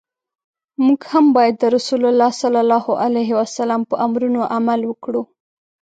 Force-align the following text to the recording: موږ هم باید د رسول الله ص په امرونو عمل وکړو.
موږ 0.85 1.01
هم 1.11 1.25
باید 1.35 1.55
د 1.59 1.63
رسول 1.75 2.01
الله 2.09 2.31
ص 2.39 2.41
په 3.89 3.95
امرونو 4.05 4.41
عمل 4.55 4.81
وکړو. 4.85 5.23